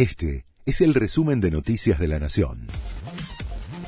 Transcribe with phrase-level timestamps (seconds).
[0.00, 2.68] Este es el resumen de Noticias de la Nación.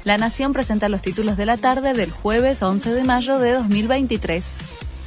[0.04, 4.58] La Nación presenta los títulos de la tarde del jueves 11 de mayo de 2023.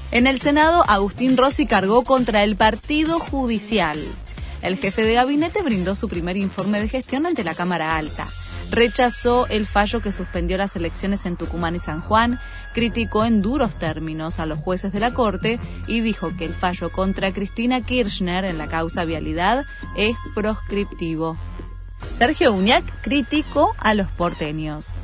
[0.10, 4.00] En el Senado, Agustín Rossi cargó contra el Partido Judicial.
[4.64, 8.26] El jefe de gabinete brindó su primer informe de gestión ante la Cámara Alta
[8.76, 12.40] rechazó el fallo que suspendió las elecciones en Tucumán y San Juan,
[12.74, 16.92] criticó en duros términos a los jueces de la Corte y dijo que el fallo
[16.92, 19.64] contra Cristina Kirchner en la causa vialidad
[19.96, 21.38] es proscriptivo.
[22.18, 25.02] Sergio Uñac criticó a los porteños.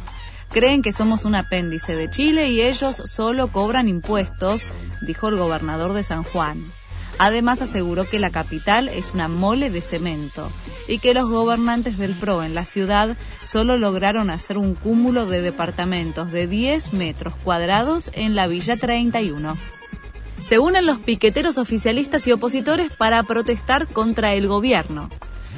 [0.49, 4.67] Creen que somos un apéndice de Chile y ellos solo cobran impuestos,
[5.07, 6.61] dijo el gobernador de San Juan.
[7.21, 10.51] Además aseguró que la capital es una mole de cemento
[10.87, 15.43] y que los gobernantes del PRO en la ciudad solo lograron hacer un cúmulo de
[15.43, 19.55] departamentos de 10 metros cuadrados en la Villa 31.
[20.41, 25.07] Se unen los piqueteros oficialistas y opositores para protestar contra el gobierno.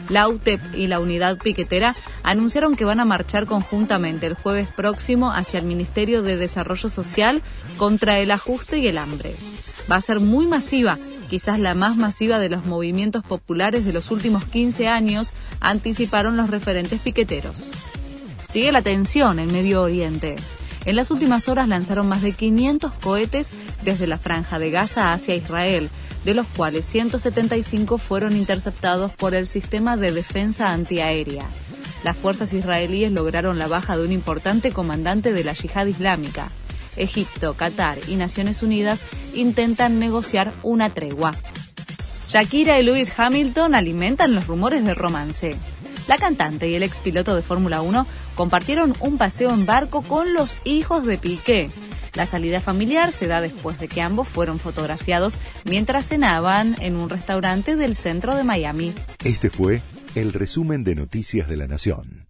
[0.09, 5.31] La UTEP y la unidad piquetera anunciaron que van a marchar conjuntamente el jueves próximo
[5.31, 7.41] hacia el Ministerio de Desarrollo Social
[7.77, 9.37] contra el ajuste y el hambre.
[9.89, 10.97] Va a ser muy masiva
[11.33, 16.51] quizás la más masiva de los movimientos populares de los últimos 15 años, anticiparon los
[16.51, 17.71] referentes piqueteros.
[18.47, 20.35] Sigue la tensión en Medio Oriente.
[20.85, 23.49] En las últimas horas lanzaron más de 500 cohetes
[23.81, 25.89] desde la franja de Gaza hacia Israel,
[26.23, 31.47] de los cuales 175 fueron interceptados por el sistema de defensa antiaérea.
[32.03, 36.49] Las fuerzas israelíes lograron la baja de un importante comandante de la yihad islámica.
[36.97, 41.35] Egipto, Qatar y Naciones Unidas intentan negociar una tregua.
[42.29, 45.55] Shakira y Lewis Hamilton alimentan los rumores de romance.
[46.07, 50.33] La cantante y el ex piloto de Fórmula 1 compartieron un paseo en barco con
[50.33, 51.69] los hijos de Piqué.
[52.15, 57.09] La salida familiar se da después de que ambos fueron fotografiados mientras cenaban en un
[57.09, 58.93] restaurante del centro de Miami.
[59.23, 59.81] Este fue
[60.15, 62.22] el resumen de Noticias de la Nación.